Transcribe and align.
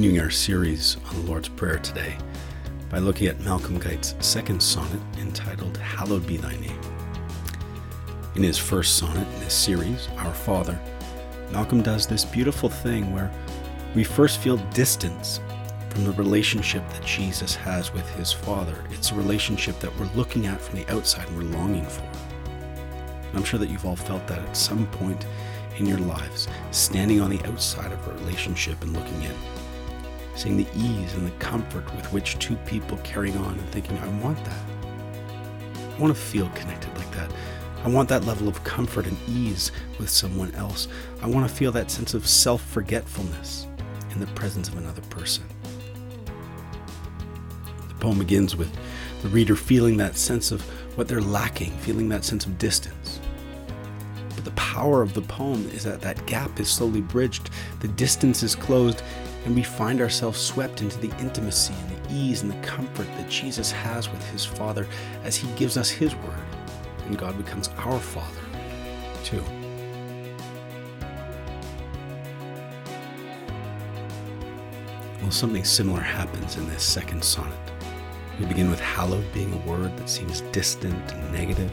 continuing 0.00 0.24
our 0.24 0.30
series 0.30 0.96
on 1.10 1.14
the 1.14 1.30
Lord's 1.30 1.50
Prayer 1.50 1.78
today 1.78 2.16
by 2.88 2.96
looking 2.96 3.26
at 3.26 3.38
Malcolm 3.40 3.78
Guite's 3.78 4.14
second 4.20 4.62
sonnet 4.62 4.98
entitled 5.18 5.76
Hallowed 5.76 6.26
Be 6.26 6.38
Thy 6.38 6.56
Name. 6.56 6.80
In 8.34 8.42
his 8.42 8.56
first 8.56 8.96
sonnet 8.96 9.28
in 9.28 9.40
this 9.40 9.52
series, 9.52 10.08
Our 10.16 10.32
Father, 10.32 10.80
Malcolm 11.52 11.82
does 11.82 12.06
this 12.06 12.24
beautiful 12.24 12.70
thing 12.70 13.12
where 13.12 13.30
we 13.94 14.02
first 14.02 14.40
feel 14.40 14.56
distance 14.72 15.38
from 15.90 16.04
the 16.04 16.12
relationship 16.12 16.82
that 16.94 17.04
Jesus 17.04 17.54
has 17.54 17.92
with 17.92 18.08
his 18.12 18.32
Father. 18.32 18.82
It's 18.92 19.10
a 19.10 19.16
relationship 19.16 19.78
that 19.80 19.94
we're 20.00 20.10
looking 20.14 20.46
at 20.46 20.62
from 20.62 20.78
the 20.78 20.90
outside 20.90 21.28
and 21.28 21.36
we're 21.36 21.58
longing 21.58 21.84
for. 21.84 22.08
And 23.28 23.36
I'm 23.36 23.44
sure 23.44 23.60
that 23.60 23.68
you've 23.68 23.84
all 23.84 23.96
felt 23.96 24.26
that 24.28 24.38
at 24.38 24.56
some 24.56 24.86
point 24.92 25.26
in 25.76 25.84
your 25.84 25.98
lives, 25.98 26.48
standing 26.70 27.20
on 27.20 27.28
the 27.28 27.44
outside 27.44 27.92
of 27.92 28.08
a 28.08 28.12
relationship 28.12 28.80
and 28.80 28.94
looking 28.94 29.24
in, 29.24 29.34
seeing 30.40 30.56
the 30.56 30.66
ease 30.74 31.12
and 31.12 31.26
the 31.26 31.30
comfort 31.32 31.84
with 31.94 32.10
which 32.14 32.38
two 32.38 32.56
people 32.64 32.96
carrying 33.04 33.36
on 33.36 33.58
and 33.58 33.68
thinking, 33.68 33.98
I 33.98 34.08
want 34.22 34.42
that. 34.46 34.64
I 35.76 36.00
want 36.00 36.14
to 36.14 36.20
feel 36.20 36.48
connected 36.54 36.96
like 36.96 37.10
that. 37.12 37.30
I 37.84 37.88
want 37.90 38.08
that 38.08 38.24
level 38.24 38.48
of 38.48 38.64
comfort 38.64 39.06
and 39.06 39.18
ease 39.28 39.70
with 39.98 40.08
someone 40.08 40.54
else. 40.54 40.88
I 41.20 41.26
want 41.26 41.46
to 41.46 41.54
feel 41.54 41.72
that 41.72 41.90
sense 41.90 42.14
of 42.14 42.26
self 42.26 42.62
forgetfulness 42.62 43.66
in 44.12 44.20
the 44.20 44.26
presence 44.28 44.68
of 44.68 44.78
another 44.78 45.02
person. 45.02 45.44
The 47.88 47.94
poem 47.96 48.18
begins 48.18 48.56
with 48.56 48.74
the 49.20 49.28
reader 49.28 49.56
feeling 49.56 49.98
that 49.98 50.16
sense 50.16 50.52
of 50.52 50.62
what 50.96 51.06
they're 51.06 51.20
lacking, 51.20 51.72
feeling 51.78 52.08
that 52.08 52.24
sense 52.24 52.46
of 52.46 52.56
distance. 52.56 53.20
But 54.34 54.46
the 54.46 54.52
power 54.52 55.02
of 55.02 55.12
the 55.12 55.22
poem 55.22 55.68
is 55.68 55.84
that 55.84 56.00
that 56.00 56.24
gap 56.24 56.58
is 56.60 56.70
slowly 56.70 57.02
bridged, 57.02 57.50
the 57.80 57.88
distance 57.88 58.42
is 58.42 58.54
closed, 58.54 59.02
and 59.44 59.54
we 59.54 59.62
find 59.62 60.00
ourselves 60.00 60.38
swept 60.38 60.82
into 60.82 60.98
the 60.98 61.16
intimacy 61.18 61.74
and 61.74 61.90
the 61.90 62.14
ease 62.14 62.42
and 62.42 62.50
the 62.50 62.66
comfort 62.66 63.06
that 63.16 63.28
Jesus 63.28 63.70
has 63.70 64.10
with 64.10 64.24
his 64.30 64.44
Father 64.44 64.86
as 65.24 65.36
he 65.36 65.48
gives 65.54 65.76
us 65.76 65.88
his 65.88 66.14
word, 66.16 66.44
and 67.06 67.16
God 67.16 67.36
becomes 67.38 67.68
our 67.78 67.98
Father, 67.98 68.40
too. 69.24 69.42
Well, 75.22 75.30
something 75.30 75.64
similar 75.64 76.00
happens 76.00 76.56
in 76.56 76.68
this 76.68 76.82
second 76.82 77.22
sonnet. 77.22 77.56
We 78.38 78.46
begin 78.46 78.70
with 78.70 78.80
hallowed 78.80 79.30
being 79.32 79.52
a 79.52 79.68
word 79.68 79.96
that 79.98 80.08
seems 80.08 80.40
distant 80.52 81.12
and 81.12 81.32
negative. 81.32 81.72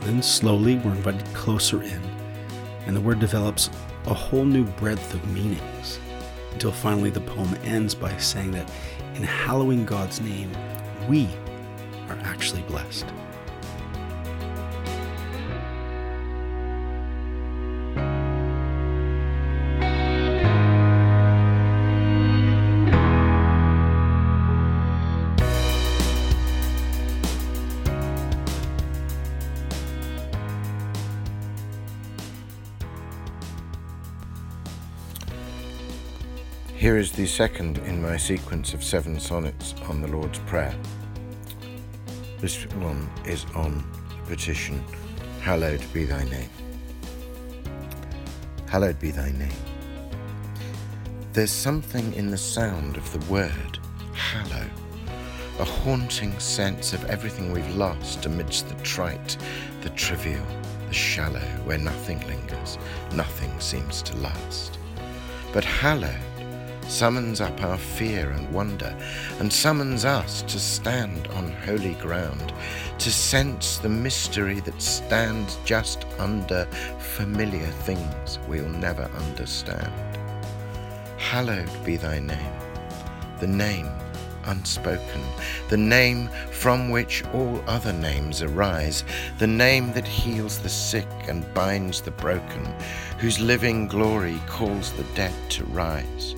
Then 0.00 0.22
slowly 0.22 0.76
we're 0.76 0.92
invited 0.92 1.24
closer 1.34 1.82
in, 1.82 2.00
and 2.86 2.96
the 2.96 3.00
word 3.00 3.18
develops 3.18 3.68
a 4.06 4.14
whole 4.14 4.44
new 4.44 4.64
breadth 4.64 5.12
of 5.12 5.28
meanings 5.34 5.98
until 6.56 6.72
finally 6.72 7.10
the 7.10 7.20
poem 7.20 7.54
ends 7.64 7.94
by 7.94 8.16
saying 8.16 8.50
that 8.50 8.66
in 9.14 9.22
hallowing 9.22 9.84
God's 9.84 10.22
name, 10.22 10.50
we 11.06 11.28
are 12.08 12.18
actually 12.22 12.62
blessed. 12.62 13.04
Here 36.76 36.98
is 36.98 37.10
the 37.10 37.26
second 37.26 37.78
in 37.78 38.02
my 38.02 38.18
sequence 38.18 38.74
of 38.74 38.84
seven 38.84 39.18
sonnets 39.18 39.74
on 39.88 40.02
the 40.02 40.08
Lord's 40.08 40.38
Prayer. 40.40 40.74
This 42.38 42.64
one 42.74 43.08
is 43.24 43.46
on 43.54 43.82
the 44.10 44.28
petition, 44.28 44.84
Hallowed 45.40 45.82
be 45.94 46.04
thy 46.04 46.24
name. 46.24 46.50
Hallowed 48.68 49.00
be 49.00 49.10
thy 49.10 49.32
name. 49.32 49.56
There's 51.32 51.50
something 51.50 52.12
in 52.12 52.30
the 52.30 52.36
sound 52.36 52.98
of 52.98 53.10
the 53.10 53.32
word, 53.32 53.78
hallow, 54.12 54.66
a 55.58 55.64
haunting 55.64 56.38
sense 56.38 56.92
of 56.92 57.02
everything 57.06 57.52
we've 57.52 57.74
lost 57.74 58.26
amidst 58.26 58.68
the 58.68 58.74
trite, 58.84 59.38
the 59.80 59.90
trivial, 59.90 60.44
the 60.88 60.94
shallow, 60.94 61.40
where 61.64 61.78
nothing 61.78 62.20
lingers, 62.28 62.76
nothing 63.14 63.58
seems 63.60 64.02
to 64.02 64.16
last. 64.18 64.78
But 65.54 65.64
hallowed 65.64 66.25
summons 66.88 67.40
up 67.40 67.62
our 67.62 67.76
fear 67.76 68.30
and 68.30 68.52
wonder, 68.52 68.94
and 69.38 69.52
summons 69.52 70.04
us 70.04 70.42
to 70.42 70.58
stand 70.58 71.26
on 71.28 71.52
holy 71.52 71.94
ground, 71.94 72.52
to 72.98 73.10
sense 73.10 73.78
the 73.78 73.88
mystery 73.88 74.60
that 74.60 74.80
stands 74.80 75.58
just 75.64 76.04
under 76.18 76.66
familiar 76.98 77.66
things 77.66 78.38
we'll 78.48 78.68
never 78.68 79.04
understand. 79.16 79.92
Hallowed 81.18 81.70
be 81.84 81.96
thy 81.96 82.18
name, 82.18 82.52
the 83.40 83.46
name 83.46 83.90
unspoken, 84.46 85.20
the 85.68 85.76
name 85.76 86.28
from 86.50 86.90
which 86.90 87.24
all 87.34 87.62
other 87.66 87.92
names 87.92 88.42
arise, 88.42 89.04
the 89.38 89.46
name 89.46 89.92
that 89.92 90.06
heals 90.06 90.58
the 90.58 90.68
sick 90.68 91.08
and 91.28 91.52
binds 91.52 92.00
the 92.00 92.10
broken, 92.12 92.64
whose 93.18 93.40
living 93.40 93.86
glory 93.88 94.40
calls 94.46 94.92
the 94.92 95.04
dead 95.14 95.34
to 95.50 95.64
rise. 95.66 96.34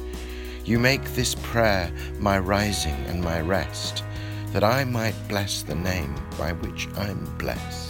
You 0.69 0.79
make 0.79 1.15
this 1.15 1.35
prayer 1.35 1.91
my 2.19 2.39
rising 2.39 2.95
and 3.07 3.23
my 3.23 3.41
rest, 3.41 4.05
that 4.53 4.63
I 4.63 4.85
might 4.85 5.15
bless 5.27 5.63
the 5.63 5.75
name 5.75 6.15
by 6.37 6.53
which 6.53 6.89
I'm 6.95 7.25
blessed. 7.39 7.88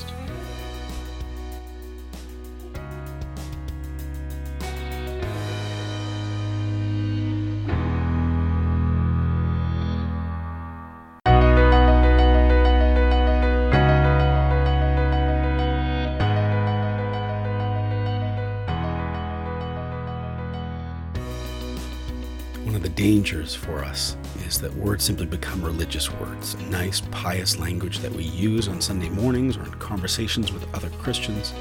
Of 22.78 22.84
the 22.84 22.88
dangers 22.90 23.56
for 23.56 23.84
us 23.84 24.16
is 24.46 24.60
that 24.60 24.72
words 24.76 25.02
simply 25.02 25.26
become 25.26 25.60
religious 25.64 26.12
words, 26.12 26.56
nice, 26.70 27.00
pious 27.10 27.58
language 27.58 27.98
that 27.98 28.12
we 28.12 28.22
use 28.22 28.68
on 28.68 28.80
Sunday 28.80 29.08
mornings 29.08 29.56
or 29.56 29.64
in 29.64 29.72
conversations 29.72 30.52
with 30.52 30.72
other 30.74 30.88
Christians, 30.90 31.52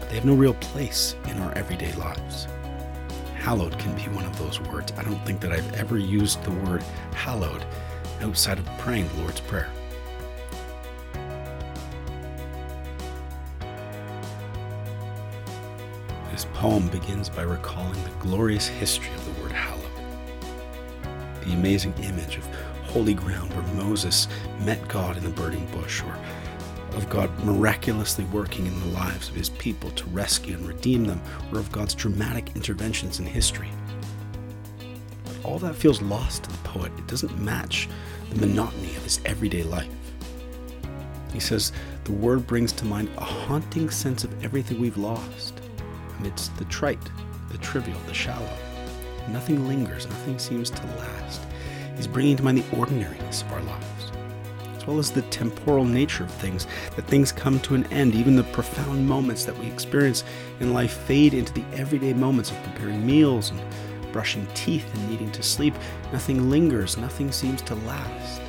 but 0.00 0.08
they 0.08 0.16
have 0.16 0.24
no 0.24 0.34
real 0.34 0.54
place 0.54 1.14
in 1.26 1.38
our 1.38 1.52
everyday 1.52 1.92
lives. 1.94 2.48
Hallowed 3.36 3.78
can 3.78 3.94
be 3.94 4.02
one 4.14 4.24
of 4.24 4.36
those 4.38 4.60
words. 4.60 4.92
I 4.96 5.04
don't 5.04 5.24
think 5.24 5.40
that 5.40 5.52
I've 5.52 5.72
ever 5.74 5.98
used 5.98 6.42
the 6.42 6.50
word 6.50 6.82
hallowed 7.12 7.64
outside 8.20 8.58
of 8.58 8.66
praying 8.78 9.08
the 9.08 9.22
Lord's 9.22 9.40
Prayer. 9.40 9.70
This 16.32 16.46
poem 16.54 16.88
begins 16.88 17.28
by 17.28 17.42
recalling 17.42 18.02
the 18.02 18.10
glorious 18.18 18.66
history 18.66 19.14
of 19.14 19.24
the 19.26 19.29
the 21.50 21.56
amazing 21.56 21.94
image 22.02 22.36
of 22.36 22.46
holy 22.84 23.14
ground 23.14 23.52
where 23.52 23.84
Moses 23.84 24.28
met 24.60 24.86
God 24.88 25.16
in 25.16 25.24
the 25.24 25.30
burning 25.30 25.66
bush, 25.72 26.02
or 26.02 26.16
of 26.96 27.08
God 27.08 27.30
miraculously 27.44 28.24
working 28.26 28.66
in 28.66 28.80
the 28.80 28.86
lives 28.86 29.28
of 29.28 29.34
his 29.34 29.48
people 29.50 29.90
to 29.92 30.04
rescue 30.06 30.56
and 30.56 30.66
redeem 30.66 31.04
them, 31.04 31.20
or 31.52 31.58
of 31.58 31.70
God's 31.72 31.94
dramatic 31.94 32.54
interventions 32.54 33.18
in 33.18 33.26
history. 33.26 33.70
But 35.24 35.44
all 35.44 35.58
that 35.60 35.74
feels 35.74 36.02
lost 36.02 36.44
to 36.44 36.50
the 36.50 36.58
poet. 36.58 36.92
It 36.98 37.06
doesn't 37.06 37.36
match 37.38 37.88
the 38.30 38.46
monotony 38.46 38.94
of 38.96 39.04
his 39.04 39.20
everyday 39.24 39.62
life. 39.62 39.92
He 41.32 41.40
says 41.40 41.72
the 42.04 42.12
word 42.12 42.46
brings 42.46 42.72
to 42.72 42.84
mind 42.84 43.08
a 43.16 43.24
haunting 43.24 43.90
sense 43.90 44.24
of 44.24 44.44
everything 44.44 44.80
we've 44.80 44.98
lost 44.98 45.54
amidst 46.18 46.56
the 46.58 46.64
trite, 46.66 47.10
the 47.50 47.58
trivial, 47.58 47.98
the 48.06 48.14
shallow. 48.14 48.69
Nothing 49.28 49.68
lingers, 49.68 50.08
nothing 50.08 50.38
seems 50.38 50.70
to 50.70 50.86
last. 50.96 51.40
He's 51.96 52.06
bringing 52.06 52.36
to 52.36 52.42
mind 52.42 52.58
the 52.58 52.76
ordinariness 52.76 53.42
of 53.42 53.52
our 53.52 53.62
lives, 53.62 54.12
as 54.76 54.86
well 54.86 54.98
as 54.98 55.10
the 55.10 55.22
temporal 55.22 55.84
nature 55.84 56.24
of 56.24 56.30
things, 56.30 56.66
that 56.96 57.06
things 57.06 57.30
come 57.30 57.60
to 57.60 57.74
an 57.74 57.84
end. 57.92 58.14
Even 58.14 58.36
the 58.36 58.44
profound 58.44 59.06
moments 59.06 59.44
that 59.44 59.58
we 59.58 59.66
experience 59.66 60.24
in 60.60 60.72
life 60.72 60.92
fade 60.92 61.34
into 61.34 61.52
the 61.52 61.64
everyday 61.74 62.14
moments 62.14 62.50
of 62.50 62.62
preparing 62.62 63.06
meals 63.06 63.50
and 63.50 63.60
brushing 64.12 64.46
teeth 64.54 64.92
and 64.94 65.10
needing 65.10 65.30
to 65.32 65.42
sleep. 65.42 65.74
Nothing 66.12 66.50
lingers, 66.50 66.96
nothing 66.96 67.30
seems 67.30 67.62
to 67.62 67.74
last. 67.76 68.40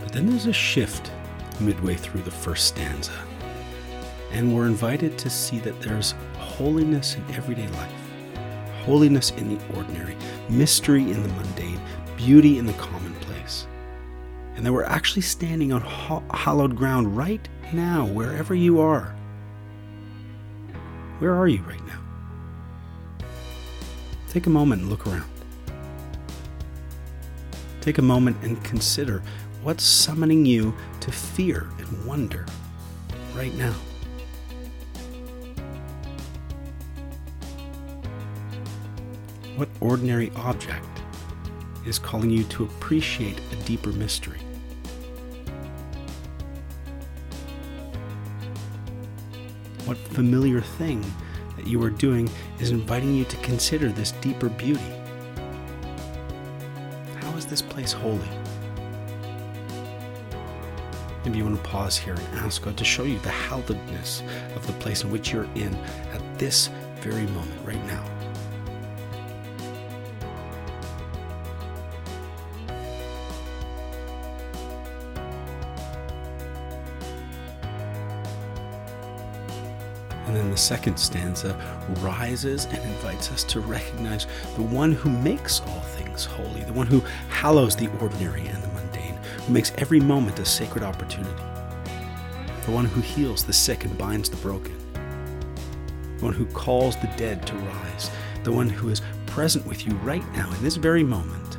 But 0.00 0.12
then 0.12 0.28
there's 0.28 0.46
a 0.46 0.52
shift 0.52 1.10
midway 1.60 1.94
through 1.94 2.22
the 2.22 2.30
first 2.30 2.66
stanza. 2.66 3.12
And 4.32 4.54
we're 4.54 4.66
invited 4.66 5.16
to 5.18 5.30
see 5.30 5.58
that 5.60 5.80
there's 5.80 6.14
holiness 6.38 7.14
in 7.14 7.34
everyday 7.34 7.68
life, 7.68 7.92
holiness 8.84 9.30
in 9.32 9.56
the 9.56 9.74
ordinary, 9.74 10.16
mystery 10.48 11.02
in 11.02 11.22
the 11.22 11.28
mundane, 11.28 11.80
beauty 12.16 12.58
in 12.58 12.66
the 12.66 12.72
commonplace. 12.74 13.66
And 14.56 14.64
that 14.64 14.72
we're 14.72 14.84
actually 14.84 15.22
standing 15.22 15.72
on 15.72 15.80
hallowed 16.32 16.76
ground 16.76 17.16
right 17.16 17.48
now, 17.72 18.06
wherever 18.06 18.54
you 18.54 18.80
are. 18.80 19.14
Where 21.18 21.34
are 21.34 21.48
you 21.48 21.62
right 21.62 21.84
now? 21.86 22.00
Take 24.28 24.46
a 24.46 24.50
moment 24.50 24.82
and 24.82 24.90
look 24.90 25.06
around. 25.06 25.30
Take 27.80 27.98
a 27.98 28.02
moment 28.02 28.36
and 28.42 28.62
consider 28.64 29.22
what's 29.62 29.84
summoning 29.84 30.44
you 30.44 30.74
to 31.00 31.12
fear 31.12 31.68
and 31.78 32.04
wonder 32.04 32.44
right 33.34 33.54
now. 33.54 33.74
What 39.56 39.70
ordinary 39.80 40.30
object 40.36 40.86
is 41.86 41.98
calling 41.98 42.28
you 42.28 42.44
to 42.44 42.64
appreciate 42.64 43.40
a 43.52 43.56
deeper 43.64 43.90
mystery? 43.92 44.40
What 49.86 49.96
familiar 49.96 50.60
thing 50.60 51.02
that 51.56 51.66
you 51.66 51.82
are 51.82 51.88
doing 51.88 52.28
is 52.60 52.70
inviting 52.70 53.14
you 53.14 53.24
to 53.24 53.36
consider 53.38 53.88
this 53.88 54.12
deeper 54.12 54.50
beauty? 54.50 54.92
How 57.22 57.34
is 57.38 57.46
this 57.46 57.62
place 57.62 57.92
holy? 57.92 58.28
Maybe 61.24 61.38
you 61.38 61.44
want 61.44 61.56
to 61.56 61.68
pause 61.68 61.96
here 61.96 62.12
and 62.12 62.38
ask 62.40 62.60
God 62.60 62.76
to 62.76 62.84
show 62.84 63.04
you 63.04 63.18
the 63.20 63.30
hallowedness 63.30 64.20
of 64.54 64.66
the 64.66 64.74
place 64.74 65.02
in 65.02 65.10
which 65.10 65.32
you're 65.32 65.48
in 65.54 65.74
at 66.12 66.38
this 66.38 66.68
very 67.00 67.26
moment, 67.28 67.66
right 67.66 67.84
now. 67.86 68.15
And 80.26 80.34
then 80.34 80.50
the 80.50 80.56
second 80.56 80.98
stanza 80.98 81.56
rises 82.00 82.64
and 82.66 82.78
invites 82.78 83.30
us 83.30 83.44
to 83.44 83.60
recognize 83.60 84.26
the 84.56 84.62
one 84.62 84.92
who 84.92 85.08
makes 85.08 85.60
all 85.60 85.80
things 85.80 86.24
holy, 86.24 86.62
the 86.62 86.72
one 86.72 86.86
who 86.86 87.00
hallows 87.28 87.76
the 87.76 87.88
ordinary 88.00 88.46
and 88.46 88.62
the 88.62 88.68
mundane, 88.68 89.16
who 89.46 89.52
makes 89.52 89.72
every 89.78 90.00
moment 90.00 90.38
a 90.40 90.44
sacred 90.44 90.82
opportunity, 90.82 91.42
the 92.64 92.72
one 92.72 92.86
who 92.86 93.00
heals 93.00 93.44
the 93.44 93.52
sick 93.52 93.84
and 93.84 93.96
binds 93.96 94.28
the 94.28 94.36
broken, 94.38 94.76
the 96.18 96.24
one 96.24 96.34
who 96.34 96.46
calls 96.46 96.96
the 96.96 97.12
dead 97.16 97.46
to 97.46 97.54
rise, 97.54 98.10
the 98.42 98.52
one 98.52 98.68
who 98.68 98.88
is 98.88 99.02
present 99.26 99.64
with 99.66 99.86
you 99.86 99.92
right 99.96 100.24
now 100.32 100.52
in 100.52 100.62
this 100.62 100.76
very 100.76 101.04
moment, 101.04 101.56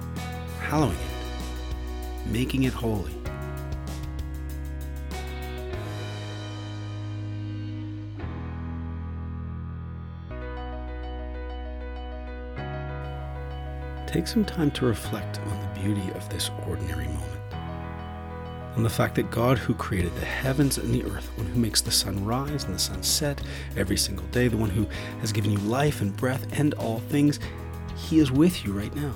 hallowing 0.59 0.97
it, 0.97 2.27
making 2.31 2.63
it 2.63 2.73
holy. 2.73 3.16
Take 14.07 14.27
some 14.27 14.45
time 14.45 14.71
to 14.71 14.85
reflect 14.85 15.39
on 15.39 15.59
the 15.59 15.79
beauty 15.79 16.09
of 16.13 16.27
this 16.29 16.49
ordinary 16.67 17.07
moment. 17.07 17.37
On 18.75 18.83
the 18.83 18.89
fact 18.89 19.15
that 19.15 19.31
God, 19.31 19.57
who 19.57 19.73
created 19.73 20.15
the 20.15 20.25
heavens 20.25 20.77
and 20.77 20.93
the 20.93 21.03
earth, 21.03 21.29
one 21.35 21.47
who 21.47 21.59
makes 21.59 21.81
the 21.81 21.91
sun 21.91 22.23
rise 22.23 22.63
and 22.63 22.75
the 22.75 22.79
sun 22.79 23.01
set 23.03 23.41
every 23.75 23.97
single 23.97 24.25
day, 24.27 24.47
the 24.47 24.57
one 24.57 24.69
who 24.69 24.87
has 25.19 25.31
given 25.31 25.51
you 25.51 25.57
life 25.57 26.01
and 26.01 26.15
breath 26.15 26.45
and 26.59 26.73
all 26.75 26.99
things, 26.99 27.39
He 27.95 28.19
is 28.19 28.31
with 28.31 28.63
you 28.63 28.73
right 28.73 28.95
now. 28.95 29.13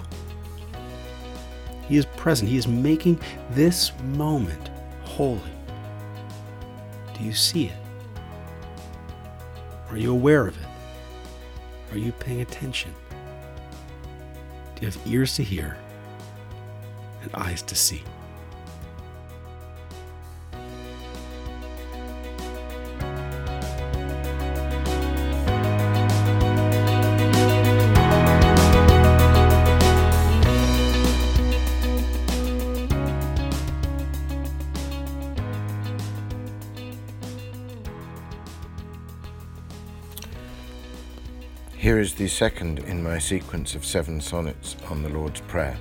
He 1.87 1.97
is 1.97 2.05
present. 2.05 2.49
He 2.49 2.57
is 2.57 2.67
making 2.67 3.19
this 3.51 3.91
moment 4.03 4.71
holy. 5.03 5.41
Do 7.17 7.23
you 7.23 7.33
see 7.33 7.65
it? 7.65 7.77
Are 9.89 9.97
you 9.97 10.11
aware 10.11 10.47
of 10.47 10.57
it? 10.59 10.67
Are 11.91 11.97
you 11.97 12.13
paying 12.13 12.41
attention? 12.41 12.95
You 14.81 14.87
have 14.87 14.99
ears 15.05 15.35
to 15.35 15.43
hear 15.43 15.77
and 17.21 17.33
eyes 17.35 17.61
to 17.61 17.75
see. 17.75 18.03
Here 41.81 41.99
is 41.99 42.13
the 42.13 42.27
second 42.27 42.77
in 42.77 43.01
my 43.01 43.17
sequence 43.17 43.73
of 43.73 43.83
seven 43.83 44.21
sonnets 44.21 44.75
on 44.91 45.01
the 45.01 45.09
Lord's 45.09 45.41
Prayer. 45.41 45.75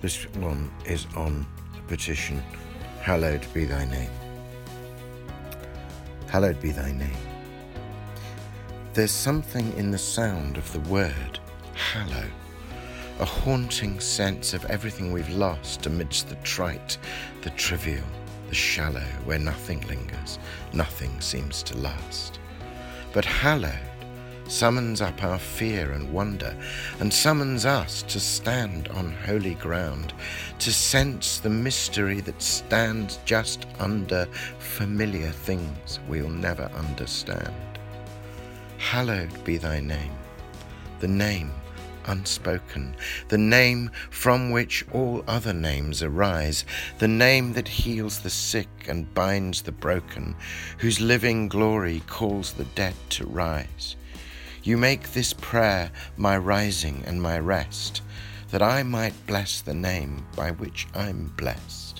This 0.00 0.24
one 0.36 0.72
is 0.86 1.06
on 1.14 1.46
the 1.74 1.82
petition, 1.82 2.42
Hallowed 3.02 3.46
be 3.52 3.66
thy 3.66 3.84
name. 3.84 4.10
Hallowed 6.26 6.58
be 6.58 6.70
thy 6.70 6.90
name. 6.90 7.18
There's 8.94 9.10
something 9.10 9.74
in 9.76 9.90
the 9.90 9.98
sound 9.98 10.56
of 10.56 10.72
the 10.72 10.80
word 10.88 11.38
hallow, 11.74 12.24
a 13.18 13.26
haunting 13.26 14.00
sense 14.00 14.54
of 14.54 14.64
everything 14.64 15.12
we've 15.12 15.28
lost 15.28 15.84
amidst 15.84 16.30
the 16.30 16.36
trite, 16.36 16.96
the 17.42 17.50
trivial, 17.50 18.08
the 18.48 18.54
shallow, 18.54 19.06
where 19.26 19.38
nothing 19.38 19.86
lingers, 19.86 20.38
nothing 20.72 21.20
seems 21.20 21.62
to 21.64 21.76
last. 21.76 22.38
But 23.12 23.26
hallowed 23.26 23.89
summons 24.50 25.00
up 25.00 25.22
our 25.22 25.38
fear 25.38 25.92
and 25.92 26.12
wonder, 26.12 26.54
and 26.98 27.12
summons 27.12 27.64
us 27.64 28.02
to 28.02 28.18
stand 28.18 28.88
on 28.88 29.12
holy 29.12 29.54
ground, 29.54 30.12
to 30.58 30.72
sense 30.72 31.38
the 31.38 31.48
mystery 31.48 32.20
that 32.20 32.42
stands 32.42 33.18
just 33.24 33.66
under 33.78 34.26
familiar 34.58 35.30
things 35.30 36.00
we'll 36.08 36.28
never 36.28 36.64
understand. 36.74 37.54
Hallowed 38.78 39.44
be 39.44 39.56
thy 39.56 39.80
name, 39.80 40.16
the 40.98 41.08
name 41.08 41.52
unspoken, 42.06 42.96
the 43.28 43.38
name 43.38 43.90
from 44.10 44.50
which 44.50 44.84
all 44.92 45.22
other 45.26 45.52
names 45.52 46.02
arise, 46.02 46.64
the 46.98 47.08
name 47.08 47.52
that 47.52 47.68
heals 47.68 48.20
the 48.20 48.30
sick 48.30 48.68
and 48.88 49.12
binds 49.14 49.62
the 49.62 49.72
broken, 49.72 50.34
whose 50.78 51.00
living 51.00 51.48
glory 51.48 52.02
calls 52.06 52.52
the 52.52 52.64
dead 52.64 52.94
to 53.10 53.26
rise. 53.26 53.96
You 54.62 54.76
make 54.76 55.12
this 55.12 55.32
prayer 55.32 55.90
my 56.16 56.36
rising 56.36 57.02
and 57.06 57.22
my 57.22 57.38
rest, 57.38 58.02
that 58.50 58.62
I 58.62 58.82
might 58.82 59.26
bless 59.26 59.60
the 59.60 59.74
name 59.74 60.26
by 60.36 60.50
which 60.50 60.86
I'm 60.94 61.32
blessed. 61.36 61.99